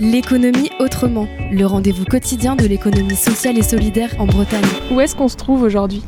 L'économie 0.00 0.70
autrement, 0.80 1.28
le 1.52 1.64
rendez-vous 1.66 2.04
quotidien 2.04 2.56
de 2.56 2.66
l'économie 2.66 3.14
sociale 3.14 3.56
et 3.58 3.62
solidaire 3.62 4.10
en 4.18 4.26
Bretagne. 4.26 4.64
Où 4.90 5.00
est-ce 5.00 5.14
qu'on 5.14 5.28
se 5.28 5.36
trouve 5.36 5.62
aujourd'hui? 5.62 6.02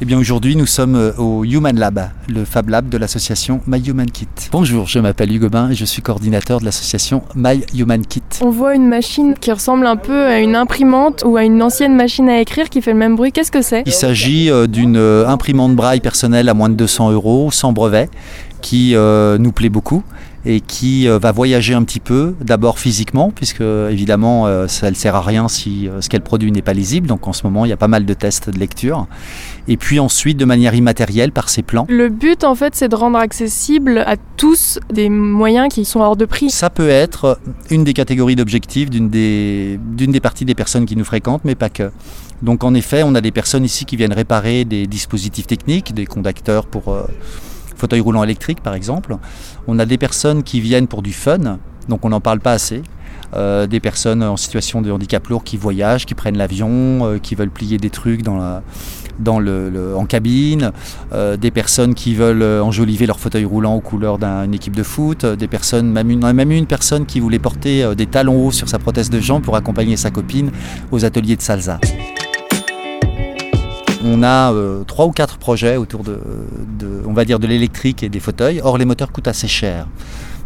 Eh 0.00 0.04
bien 0.04 0.18
aujourd'hui 0.18 0.56
nous 0.56 0.66
sommes 0.66 0.96
euh, 0.96 1.12
au 1.16 1.44
Human 1.44 1.78
Lab, 1.78 2.10
le 2.28 2.44
Fab 2.44 2.68
Lab 2.68 2.88
de 2.88 2.96
l'association 2.96 3.60
My 3.66 3.80
Human 3.88 4.10
Kit. 4.10 4.26
Bonjour, 4.50 4.86
je 4.86 4.98
m'appelle 4.98 5.32
Hugo 5.32 5.48
Bain 5.48 5.70
et 5.70 5.74
je 5.74 5.84
suis 5.84 6.02
coordinateur 6.02 6.60
de 6.60 6.64
l'association 6.64 7.22
My 7.36 7.64
Human 7.76 8.04
Kit. 8.04 8.22
On 8.40 8.50
voit 8.50 8.74
une 8.74 8.88
machine 8.88 9.34
qui 9.40 9.52
ressemble 9.52 9.86
un 9.86 9.96
peu 9.96 10.26
à 10.26 10.40
une 10.40 10.56
imprimante 10.56 11.22
ou 11.24 11.36
à 11.36 11.44
une 11.44 11.62
ancienne 11.62 11.94
machine 11.94 12.28
à 12.28 12.40
écrire 12.40 12.68
qui 12.68 12.82
fait 12.82 12.92
le 12.92 12.98
même 12.98 13.14
bruit. 13.14 13.30
Qu'est-ce 13.30 13.52
que 13.52 13.62
c'est? 13.62 13.82
Il 13.86 13.92
s'agit 13.92 14.50
euh, 14.50 14.66
d'une 14.66 14.96
euh, 14.96 15.28
imprimante 15.28 15.76
braille 15.76 16.00
personnelle 16.00 16.48
à 16.48 16.54
moins 16.54 16.68
de 16.68 16.74
200 16.74 17.12
euros, 17.12 17.50
sans 17.52 17.72
brevet, 17.72 18.08
qui 18.62 18.94
nous 18.94 19.52
plaît 19.52 19.68
beaucoup 19.68 20.02
et 20.44 20.60
qui 20.60 21.08
euh, 21.08 21.18
va 21.18 21.30
voyager 21.32 21.74
un 21.74 21.84
petit 21.84 22.00
peu, 22.00 22.34
d'abord 22.40 22.78
physiquement, 22.78 23.30
puisque 23.30 23.60
évidemment 23.60 24.46
euh, 24.46 24.66
ça 24.66 24.90
ne 24.90 24.96
sert 24.96 25.14
à 25.14 25.20
rien 25.20 25.48
si 25.48 25.88
euh, 25.88 26.00
ce 26.00 26.08
qu'elle 26.08 26.22
produit 26.22 26.50
n'est 26.50 26.62
pas 26.62 26.72
lisible, 26.72 27.06
donc 27.06 27.28
en 27.28 27.32
ce 27.32 27.44
moment 27.44 27.64
il 27.64 27.68
y 27.68 27.72
a 27.72 27.76
pas 27.76 27.88
mal 27.88 28.04
de 28.04 28.14
tests 28.14 28.50
de 28.50 28.58
lecture, 28.58 29.06
et 29.68 29.76
puis 29.76 30.00
ensuite 30.00 30.36
de 30.36 30.44
manière 30.44 30.74
immatérielle 30.74 31.30
par 31.30 31.48
ses 31.48 31.62
plans. 31.62 31.86
Le 31.88 32.08
but 32.08 32.42
en 32.42 32.54
fait 32.54 32.74
c'est 32.74 32.88
de 32.88 32.96
rendre 32.96 33.18
accessible 33.18 33.98
à 33.98 34.16
tous 34.36 34.80
des 34.92 35.08
moyens 35.08 35.72
qui 35.72 35.84
sont 35.84 36.00
hors 36.00 36.16
de 36.16 36.24
prix. 36.24 36.50
Ça 36.50 36.70
peut 36.70 36.88
être 36.88 37.38
une 37.70 37.84
des 37.84 37.92
catégories 37.92 38.36
d'objectifs 38.36 38.90
d'une 38.90 39.10
des, 39.10 39.78
d'une 39.80 40.10
des 40.10 40.20
parties 40.20 40.44
des 40.44 40.56
personnes 40.56 40.86
qui 40.86 40.96
nous 40.96 41.04
fréquentent, 41.04 41.44
mais 41.44 41.54
pas 41.54 41.70
que. 41.70 41.90
Donc 42.42 42.64
en 42.64 42.74
effet, 42.74 43.04
on 43.04 43.14
a 43.14 43.20
des 43.20 43.30
personnes 43.30 43.64
ici 43.64 43.84
qui 43.84 43.94
viennent 43.96 44.12
réparer 44.12 44.64
des 44.64 44.88
dispositifs 44.88 45.46
techniques, 45.46 45.94
des 45.94 46.06
conducteurs 46.06 46.66
pour 46.66 46.92
fauteuil 47.82 48.00
roulant 48.00 48.22
électrique 48.22 48.62
par 48.62 48.74
exemple. 48.74 49.16
On 49.66 49.80
a 49.80 49.86
des 49.86 49.98
personnes 49.98 50.44
qui 50.44 50.60
viennent 50.60 50.86
pour 50.86 51.02
du 51.02 51.12
fun, 51.12 51.58
donc 51.88 52.04
on 52.04 52.10
n'en 52.10 52.20
parle 52.20 52.38
pas 52.38 52.52
assez. 52.52 52.82
Euh, 53.34 53.66
des 53.66 53.80
personnes 53.80 54.22
en 54.22 54.36
situation 54.36 54.82
de 54.82 54.90
handicap 54.90 55.26
lourd 55.26 55.42
qui 55.42 55.56
voyagent, 55.56 56.04
qui 56.04 56.14
prennent 56.14 56.36
l'avion, 56.36 56.68
euh, 56.70 57.18
qui 57.18 57.34
veulent 57.34 57.50
plier 57.50 57.78
des 57.78 57.90
trucs 57.90 58.22
dans 58.22 58.62
dans 59.18 59.38
le, 59.38 59.94
en 59.96 60.06
cabine, 60.06 60.72
euh, 61.12 61.36
des 61.36 61.50
personnes 61.50 61.94
qui 61.94 62.14
veulent 62.14 62.62
enjoliver 62.62 63.06
leur 63.06 63.20
fauteuil 63.20 63.44
roulant 63.44 63.74
aux 63.74 63.80
couleurs 63.80 64.18
d'une 64.18 64.54
équipe 64.54 64.74
de 64.74 64.82
foot, 64.82 65.26
des 65.26 65.48
personnes, 65.48 65.90
même 65.90 66.10
une, 66.10 66.32
même 66.32 66.50
une 66.50 66.66
personne 66.66 67.04
qui 67.04 67.20
voulait 67.20 67.38
porter 67.38 67.94
des 67.94 68.06
talons 68.06 68.46
hauts 68.46 68.52
sur 68.52 68.68
sa 68.68 68.78
prothèse 68.78 69.10
de 69.10 69.20
jambe 69.20 69.42
pour 69.42 69.56
accompagner 69.56 69.96
sa 69.96 70.10
copine 70.10 70.50
aux 70.90 71.04
ateliers 71.04 71.36
de 71.36 71.42
salsa 71.42 71.78
on 74.04 74.22
a 74.22 74.52
euh, 74.52 74.84
trois 74.84 75.06
ou 75.06 75.10
quatre 75.10 75.38
projets 75.38 75.76
autour 75.76 76.04
de, 76.04 76.18
on 77.06 77.12
va 77.12 77.24
dire, 77.24 77.38
de 77.38 77.46
l'électrique 77.46 78.02
et 78.02 78.08
des 78.08 78.20
fauteuils. 78.20 78.60
Or, 78.62 78.78
les 78.78 78.84
moteurs 78.84 79.12
coûtent 79.12 79.28
assez 79.28 79.48
cher. 79.48 79.86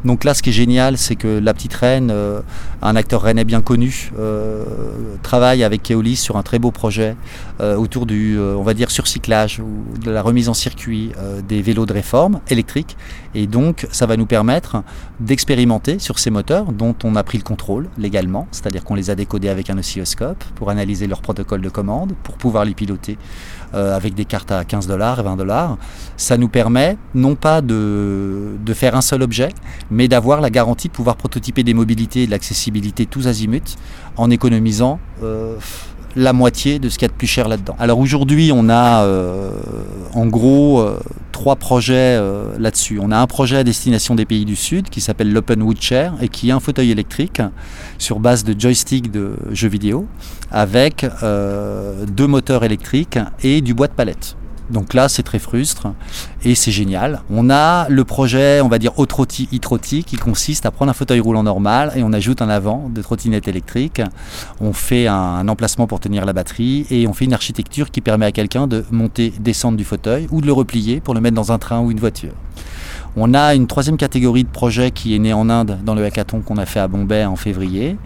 Donc 0.04 0.24
là, 0.24 0.34
ce 0.34 0.42
qui 0.42 0.50
est 0.50 0.52
génial, 0.52 0.98
c'est 0.98 1.16
que 1.16 1.38
la 1.38 1.52
petite 1.54 1.74
reine, 1.74 2.10
euh, 2.12 2.40
un 2.82 2.96
acteur 2.96 3.22
rennais 3.22 3.44
bien 3.44 3.60
connu, 3.60 4.12
euh, 4.18 4.64
travaille 5.27 5.64
avec 5.64 5.82
Keolis 5.82 6.16
sur 6.16 6.36
un 6.36 6.42
très 6.42 6.58
beau 6.58 6.70
projet 6.70 7.16
autour 7.60 8.06
du, 8.06 8.38
on 8.38 8.62
va 8.62 8.74
dire, 8.74 8.91
surcyclage 8.91 9.60
ou 9.60 9.98
de 9.98 10.10
la 10.10 10.22
remise 10.22 10.48
en 10.48 10.55
circuit 10.55 11.12
des 11.48 11.62
vélos 11.62 11.86
de 11.86 11.92
réforme 11.92 12.41
électriques. 12.48 12.96
Et 13.34 13.46
donc, 13.46 13.86
ça 13.92 14.06
va 14.06 14.16
nous 14.16 14.27
permettre 14.27 14.83
d'expérimenter 15.20 15.98
sur 15.98 16.18
ces 16.18 16.30
moteurs 16.30 16.72
dont 16.72 16.94
on 17.05 17.16
a 17.16 17.22
pris 17.22 17.38
le 17.38 17.44
contrôle 17.44 17.88
légalement, 17.98 18.46
c'est-à-dire 18.50 18.84
qu'on 18.84 18.94
les 18.94 19.10
a 19.10 19.14
décodés 19.14 19.48
avec 19.48 19.68
un 19.70 19.78
oscilloscope 19.78 20.42
pour 20.55 20.70
analyser 20.70 21.06
leur 21.06 21.20
protocole 21.20 21.61
de 21.61 21.68
commande, 21.68 22.14
pour 22.22 22.36
pouvoir 22.36 22.64
les 22.64 22.74
piloter 22.74 23.18
euh, 23.74 23.96
avec 23.96 24.14
des 24.14 24.24
cartes 24.24 24.52
à 24.52 24.64
15 24.64 24.86
dollars 24.86 25.20
et 25.20 25.22
20 25.22 25.36
dollars. 25.36 25.77
Ça 26.16 26.36
nous 26.36 26.48
permet 26.48 26.96
non 27.14 27.34
pas 27.34 27.61
de, 27.61 28.56
de 28.64 28.74
faire 28.74 28.94
un 28.94 29.00
seul 29.00 29.22
objet, 29.22 29.48
mais 29.90 30.08
d'avoir 30.08 30.40
la 30.40 30.50
garantie 30.50 30.88
de 30.88 30.92
pouvoir 30.92 31.16
prototyper 31.16 31.62
des 31.62 31.74
mobilités 31.74 32.22
et 32.22 32.27
de 32.27 32.30
l'accessibilité 32.30 33.06
tous 33.06 33.27
azimuts 33.27 33.77
en 34.16 34.30
économisant 34.30 34.98
euh, 35.16 35.16
la 36.17 36.33
moitié 36.33 36.78
de 36.78 36.89
ce 36.89 36.98
qu'il 36.98 37.05
y 37.06 37.11
a 37.11 37.12
de 37.12 37.17
plus 37.17 37.27
cher 37.27 37.47
là-dedans. 37.47 37.77
Alors 37.78 37.98
aujourd'hui, 37.98 38.50
on 38.53 38.69
a 38.70 39.05
euh, 39.05 39.50
en 40.14 40.27
gros 40.27 40.80
euh, 40.80 40.98
trois 41.30 41.57
projets 41.57 42.17
euh, 42.18 42.57
là-dessus. 42.58 42.98
On 43.01 43.13
a 43.13 43.18
un 43.18 43.27
projet 43.27 43.58
à 43.58 43.64
destination 43.64 44.14
des 44.14 44.24
pays 44.24 44.46
du 44.46 44.57
Sud 44.57 44.89
qui 44.89 45.02
s'appelle 45.02 45.30
l'Open 45.33 45.63
Wood 45.63 45.80
Chair 45.80 46.14
et 46.23 46.29
qui 46.29 46.48
est 46.48 46.52
un 46.52 46.61
fauteuil 46.61 46.90
électrique 46.90 47.42
sur 47.98 48.18
base 48.18 48.45
de 48.45 48.58
joystick 48.58 49.11
de 49.11 49.35
jeux 49.52 49.68
vidéo 49.68 50.07
avec 50.51 51.07
deux 51.23 52.27
moteurs 52.27 52.64
électriques 52.64 53.19
et 53.42 53.61
du 53.61 53.74
bois 53.74 53.89
de 53.89 53.92
palette. 53.92 54.36
Donc 54.70 54.94
là, 54.94 55.08
c'est 55.08 55.22
très 55.22 55.38
frustre 55.38 55.88
et 56.42 56.54
c'est 56.54 56.72
génial. 56.72 57.22
On 57.30 57.50
a 57.50 57.88
le 57.88 58.04
projet, 58.04 58.60
on 58.60 58.68
va 58.68 58.78
dire, 58.78 58.98
Otroti 58.98 59.48
e 59.52 60.02
qui 60.02 60.16
consiste 60.16 60.66
à 60.66 60.70
prendre 60.70 60.90
un 60.90 60.94
fauteuil 60.94 61.20
roulant 61.20 61.42
normal 61.42 61.92
et 61.96 62.02
on 62.02 62.12
ajoute 62.12 62.42
un 62.42 62.48
avant 62.48 62.90
de 62.92 63.00
trottinette 63.02 63.48
électrique. 63.48 64.02
On 64.60 64.72
fait 64.72 65.06
un, 65.06 65.46
emplacement 65.48 65.86
pour 65.86 66.00
tenir 66.00 66.24
la 66.24 66.32
batterie 66.32 66.86
et 66.90 67.06
on 67.06 67.12
fait 67.12 67.27
une 67.27 67.34
architecture 67.34 67.90
qui 67.90 68.00
permet 68.00 68.27
à 68.27 68.32
quelqu'un 68.32 68.66
de 68.66 68.84
monter, 68.90 69.32
descendre 69.38 69.77
du 69.77 69.84
fauteuil 69.84 70.27
ou 70.30 70.40
de 70.40 70.46
le 70.46 70.52
replier 70.52 71.00
pour 71.00 71.14
le 71.14 71.20
mettre 71.20 71.36
dans 71.36 71.52
un 71.52 71.58
train 71.58 71.80
ou 71.80 71.90
une 71.90 72.00
voiture. 72.00 72.33
On 73.16 73.33
a 73.33 73.54
une 73.54 73.66
troisième 73.66 73.96
catégorie 73.96 74.44
de 74.44 74.48
projet 74.48 74.90
qui 74.90 75.14
est 75.14 75.18
née 75.18 75.33
en 75.33 75.48
Inde 75.48 75.78
dans 75.84 75.94
le 75.94 76.04
hackathon 76.04 76.40
qu'on 76.40 76.58
a 76.58 76.66
fait 76.66 76.80
à 76.80 76.88
Bombay 76.88 77.24
en 77.24 77.36
février. 77.36 77.96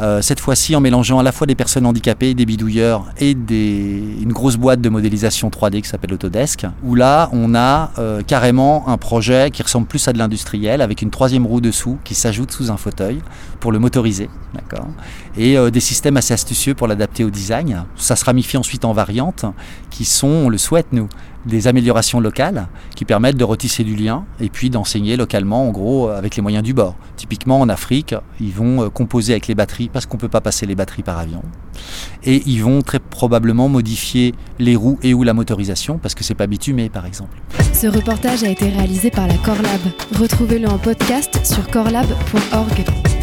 Euh, 0.00 0.22
cette 0.22 0.40
fois-ci 0.40 0.74
en 0.74 0.80
mélangeant 0.80 1.18
à 1.18 1.22
la 1.22 1.32
fois 1.32 1.46
des 1.46 1.54
personnes 1.54 1.86
handicapées, 1.86 2.34
des 2.34 2.46
bidouilleurs 2.46 3.06
et 3.20 3.30
une 3.30 4.32
grosse 4.32 4.56
boîte 4.56 4.80
de 4.80 4.88
modélisation 4.88 5.48
3D 5.50 5.82
qui 5.82 5.88
s'appelle 5.88 6.12
Autodesk, 6.12 6.66
où 6.82 6.94
là 6.94 7.28
on 7.32 7.54
a 7.54 7.92
euh, 7.98 8.22
carrément 8.22 8.88
un 8.88 8.96
projet 8.96 9.50
qui 9.52 9.62
ressemble 9.62 9.86
plus 9.86 10.06
à 10.08 10.12
de 10.12 10.18
l'industriel 10.18 10.80
avec 10.80 11.02
une 11.02 11.10
troisième 11.10 11.46
roue 11.46 11.60
dessous 11.60 11.98
qui 12.04 12.14
s'ajoute 12.14 12.50
sous 12.50 12.70
un 12.70 12.76
fauteuil 12.76 13.20
pour 13.60 13.70
le 13.70 13.78
motoriser, 13.78 14.28
et 15.36 15.56
euh, 15.56 15.70
des 15.70 15.80
systèmes 15.80 16.16
assez 16.16 16.34
astucieux 16.34 16.74
pour 16.74 16.88
l'adapter 16.88 17.24
au 17.24 17.30
design. 17.30 17.84
Ça 17.96 18.16
se 18.16 18.24
ramifie 18.24 18.56
ensuite 18.56 18.84
en 18.84 18.92
variantes 18.92 19.44
qui 19.90 20.04
sont, 20.04 20.26
on 20.26 20.48
le 20.48 20.58
souhaite 20.58 20.88
nous, 20.92 21.08
des 21.46 21.66
améliorations 21.66 22.20
locales 22.20 22.68
qui 22.94 23.04
permettent 23.04 23.36
de 23.36 23.44
retisser 23.44 23.84
du 23.84 23.96
lien 23.96 24.24
et 24.40 24.48
puis 24.48 24.70
d'enseigner 24.70 25.16
localement 25.16 25.68
en 25.68 25.70
gros 25.70 26.08
avec 26.08 26.36
les 26.36 26.42
moyens 26.42 26.64
du 26.64 26.74
bord. 26.74 26.96
Typiquement 27.16 27.60
en 27.60 27.68
Afrique, 27.68 28.14
ils 28.40 28.52
vont 28.52 28.90
composer 28.90 29.32
avec 29.32 29.46
les 29.46 29.54
batteries 29.54 29.88
parce 29.88 30.06
qu'on 30.06 30.16
ne 30.16 30.20
peut 30.20 30.28
pas 30.28 30.40
passer 30.40 30.66
les 30.66 30.74
batteries 30.74 31.02
par 31.02 31.18
avion. 31.18 31.42
Et 32.24 32.42
ils 32.46 32.62
vont 32.62 32.82
très 32.82 32.98
probablement 32.98 33.68
modifier 33.68 34.34
les 34.58 34.76
roues 34.76 34.98
et 35.02 35.14
ou 35.14 35.22
la 35.22 35.34
motorisation 35.34 35.98
parce 35.98 36.14
que 36.14 36.24
c'est 36.24 36.34
pas 36.34 36.46
bitumé 36.46 36.88
par 36.88 37.06
exemple. 37.06 37.40
Ce 37.72 37.86
reportage 37.86 38.44
a 38.44 38.48
été 38.48 38.68
réalisé 38.68 39.10
par 39.10 39.26
la 39.26 39.36
Corlab. 39.38 39.80
Retrouvez-le 40.18 40.68
en 40.68 40.78
podcast 40.78 41.40
sur 41.44 41.66
corlab.org. 41.68 43.13